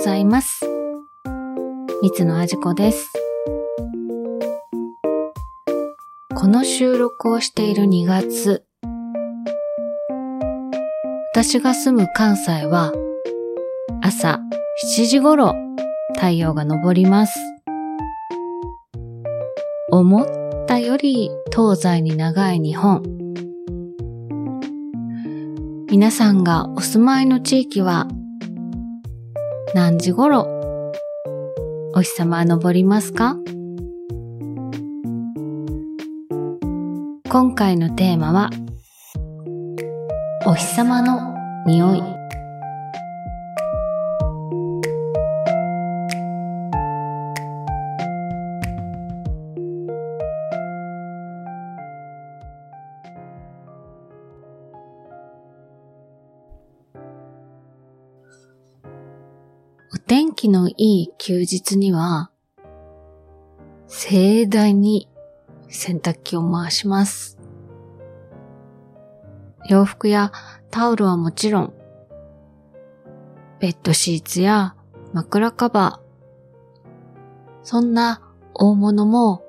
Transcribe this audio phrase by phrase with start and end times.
[0.00, 0.64] ございます。
[2.00, 3.12] 三つのあじこです。
[6.34, 8.64] この収録をしている2月、
[11.34, 12.94] 私が住む関西は
[14.00, 14.40] 朝
[14.96, 15.54] 7時頃
[16.14, 17.38] 太陽が昇ります。
[19.90, 20.26] 思っ
[20.66, 23.02] たより東西に長い日本。
[25.90, 28.08] 皆さんがお住まいの地域は
[29.72, 30.46] 何時頃？
[31.94, 33.36] お日様は昇りますか？
[37.30, 38.50] 今回のテーマは
[40.44, 42.02] お日様の匂い。
[60.10, 62.32] 天気のいい休日には、
[63.86, 65.08] 盛大に
[65.68, 67.38] 洗濯機を回します。
[69.68, 70.32] 洋服や
[70.72, 71.74] タオルはもちろん、
[73.60, 74.74] ベッドシーツや
[75.12, 76.84] 枕カバー、
[77.62, 78.20] そんな
[78.52, 79.44] 大物も、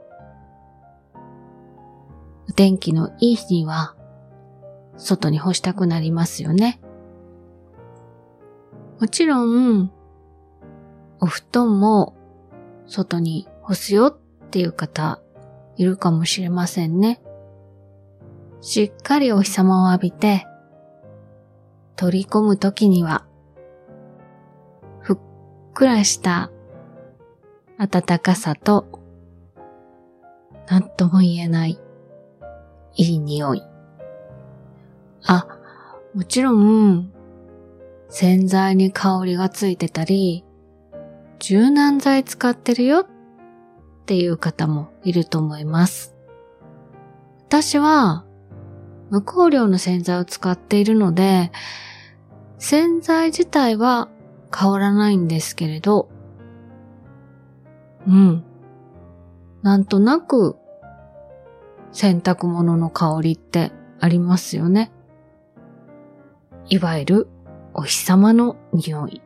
[2.47, 3.95] お天気のいい日には、
[4.95, 6.79] 外に干したくなりますよね。
[8.99, 9.91] もちろん、
[11.21, 12.15] お布団も
[12.87, 15.21] 外に干すよっていう方
[15.77, 17.21] いるかもしれませんね。
[18.59, 20.45] しっかりお日様を浴びて
[21.95, 23.25] 取り込むときには
[24.99, 25.17] ふっ
[25.73, 26.51] くらした
[27.77, 28.99] 暖かさと
[30.67, 31.79] 何とも言えない
[32.95, 33.63] いい匂い。
[35.25, 35.47] あ、
[36.13, 37.11] もちろん
[38.09, 40.43] 洗剤に香りがついてたり、
[41.41, 43.07] 柔軟剤使ってるよっ
[44.05, 46.15] ていう方もいると思います。
[47.47, 48.25] 私は
[49.09, 51.51] 無香料の洗剤を使っているので、
[52.59, 54.07] 洗剤自体は
[54.55, 56.09] 変わらないんですけれど、
[58.07, 58.43] うん。
[59.63, 60.57] なんとなく
[61.91, 64.91] 洗濯物の香りってありますよね。
[66.69, 67.27] いわゆる
[67.73, 69.23] お日様の匂い。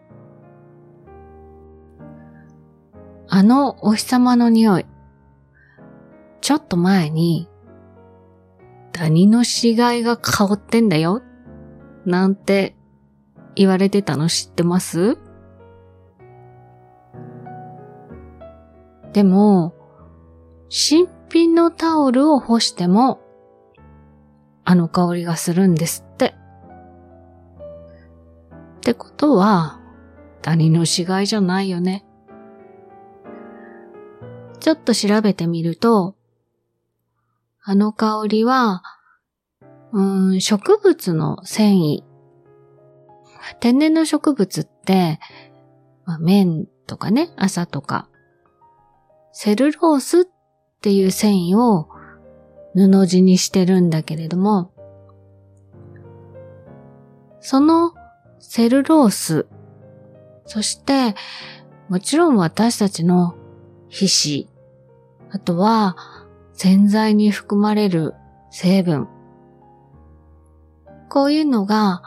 [3.27, 4.85] あのお日様の匂い。
[6.41, 7.49] ちょっと前に、
[8.91, 11.21] ダニの死骸が香ってんだよ。
[12.05, 12.75] なんて
[13.55, 15.17] 言われてたの知ってます？
[19.11, 19.73] でも、
[20.69, 23.21] 新品のタオルを干しても、
[24.63, 26.35] あの香りがするんですって。
[28.77, 29.79] ってことは、
[30.43, 32.04] ダニの死骸じゃないよね。
[34.65, 36.15] ちょっと調べてみると、
[37.61, 38.81] あの香りは、
[39.91, 42.03] うん、植物の繊維。
[43.59, 45.19] 天然の植物って、
[46.05, 48.09] まあ、綿とかね、朝とか、
[49.33, 50.25] セルロースっ
[50.81, 51.87] ていう繊維を
[52.73, 54.73] 布地にしてるんだけれども、
[57.39, 57.93] その
[58.39, 59.45] セルロース、
[60.47, 61.13] そして
[61.87, 63.35] もちろん私たちの
[63.89, 64.54] 皮脂、
[65.35, 65.97] あとは
[66.53, 68.13] 洗剤に含まれる
[68.51, 69.09] 成分。
[71.09, 72.01] こういうのが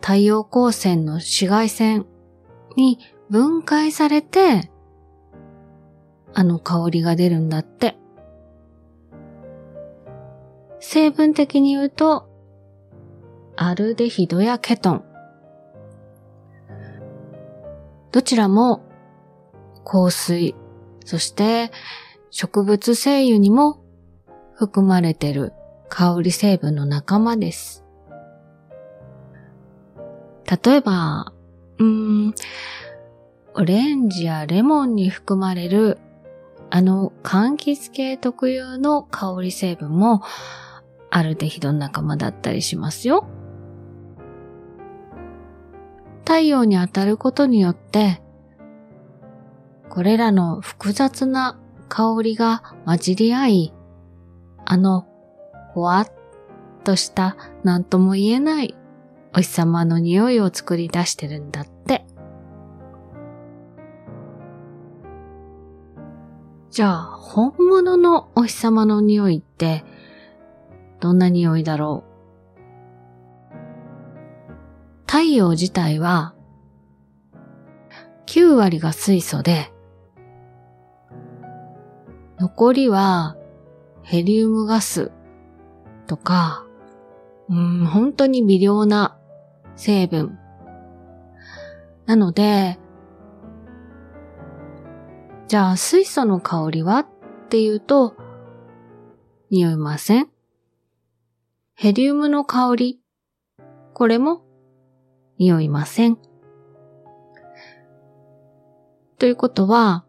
[0.00, 2.06] 太陽光線の紫外線
[2.76, 4.70] に分解されて、
[6.32, 7.96] あの香りが出るんだって。
[10.78, 12.28] 成分的に言うと、
[13.56, 15.04] アルデヒドやケトン。
[18.12, 18.80] どちらも
[19.84, 20.54] 香水、
[21.04, 21.72] そして
[22.34, 23.84] 植物精油にも
[24.54, 25.52] 含まれてる
[25.90, 27.84] 香り成分の仲間です。
[30.64, 31.34] 例えば、
[31.78, 32.34] うーん、
[33.54, 35.98] オレンジやレモンに含まれる
[36.70, 40.22] あの柑橘系特有の香り成分も
[41.10, 43.26] アルデヒドの仲間だったりしますよ。
[46.20, 48.22] 太陽に当たることによって、
[49.90, 51.58] これらの複雑な
[51.94, 53.74] 香りが混じり合い、
[54.64, 55.06] あの、
[55.74, 56.10] ほわっ
[56.84, 58.74] とした何とも言えない
[59.34, 62.06] お日様の匂いを作り出してるんだって。
[66.70, 69.84] じゃあ、本物のお日様の匂いって、
[70.98, 72.04] どんな匂いだろ
[73.46, 73.50] う？
[75.06, 76.34] 太陽自体は、
[78.24, 79.71] 9割が水素で、
[82.42, 83.36] 残りは
[84.02, 85.12] ヘリウムガス
[86.08, 86.66] とか、
[87.48, 89.16] うん、本当に微量な
[89.76, 90.40] 成分。
[92.04, 92.80] なので、
[95.46, 97.06] じゃあ水素の香りはっ
[97.48, 98.16] ていうと、
[99.50, 100.28] 匂いません？
[101.74, 103.00] ヘリウムの香り、
[103.94, 104.42] これも
[105.38, 106.18] 匂いません。
[109.20, 110.04] ということは、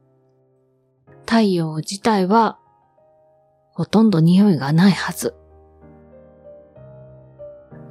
[1.34, 2.60] 太陽自体は
[3.72, 5.34] ほとんど匂いがないはず。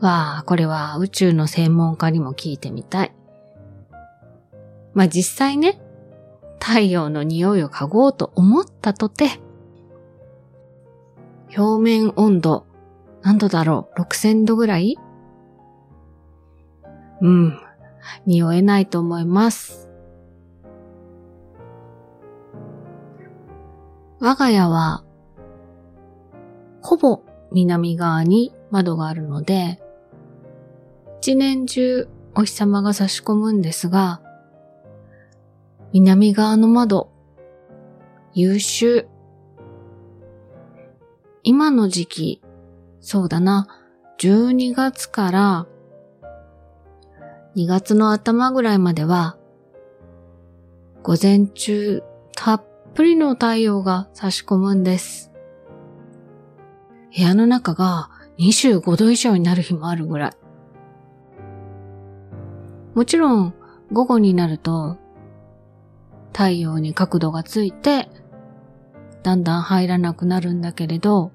[0.01, 3.13] わあ、これは宇宙の専門家にも聞いてみたい。
[4.95, 5.81] まあ、実際ね、
[6.61, 9.41] 太陽の匂いを嗅ごうと思ったとて、
[11.59, 12.65] 表面温度、
[13.23, 14.97] 何度だろう ?6000 度ぐらい？
[17.21, 17.59] うん、
[18.25, 19.82] 匂えないと思います。
[24.23, 25.03] 我が家は、
[26.81, 29.83] ほぼ南側に窓があるので、
[31.19, 34.23] 一年中お日様が差し込むんですが、
[35.93, 37.11] 南側の窓、
[38.33, 39.09] 優秀。
[41.43, 42.43] 今の時期、
[43.01, 43.67] そうだな、
[44.21, 45.67] 12月から
[47.57, 49.37] 2月の頭ぐらいまでは、
[51.03, 52.05] 午前中
[52.37, 55.33] たっぷりの太陽が差し込むんです。
[57.15, 60.33] 部屋の中が25度以上になる日もあるぐらい。
[62.95, 63.55] もちろん
[63.91, 64.99] 午後になると
[66.33, 68.09] 太陽に角度がついて
[69.23, 71.33] だんだん入らなくなるんだけれど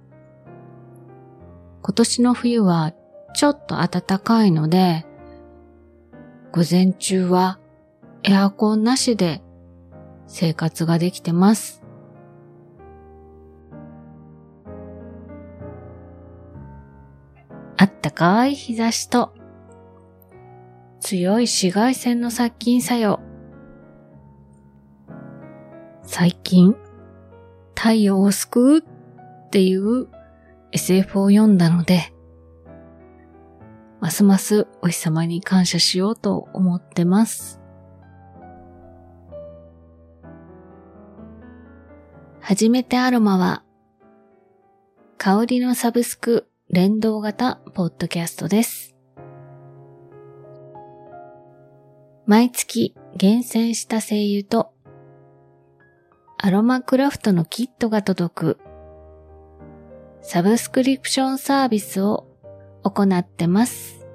[1.82, 2.94] 今年の冬は
[3.34, 5.06] ちょっと暖かいので
[6.52, 7.60] 午前中は
[8.24, 9.42] エアコンなしで
[10.28, 11.84] 生活ができてます。
[17.78, 19.34] あったかい日差しと
[21.00, 23.20] 強い紫外線の殺菌作用。
[26.04, 26.76] 最近、
[27.76, 30.08] 太陽を救うっていう
[30.72, 32.14] SF を読んだので、
[34.00, 37.57] ますますお日様に感謝しようと思ってます。
[42.50, 43.62] 初めてアロマは、
[45.18, 48.96] 香りのサブスク連動型ポッドキャストです。
[52.26, 54.72] 毎月厳選した精油と
[56.38, 58.60] アロマクラフトのキットが届く
[60.22, 62.30] サブスクリプションサービスを
[62.84, 64.08] 行ってます。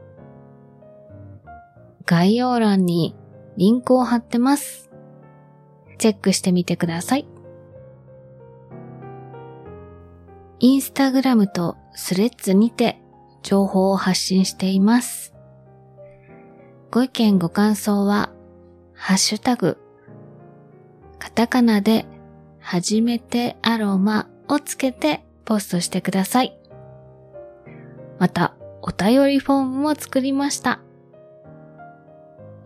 [2.06, 3.14] 概要欄に
[3.58, 4.90] リンクを貼ってます。
[5.98, 7.31] チェックしてみてください。
[10.64, 13.02] インスタグラムとスレッズにて
[13.42, 15.34] 情報を発信しています。
[16.92, 18.30] ご意見ご感想は、
[18.94, 19.76] ハッシュタグ、
[21.18, 22.06] カタカナで、
[22.60, 26.56] はじめてアロマをつけてポストしてください。
[28.20, 30.80] また、お便りフォームも作りました。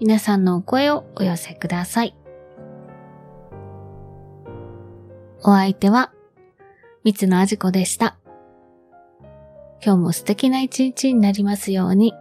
[0.01, 2.15] 皆さんのお声をお寄せください。
[5.43, 6.13] お相手は、
[7.07, 8.19] 三つのあじこでした。
[9.81, 12.13] 今日も素敵な一日になりますように。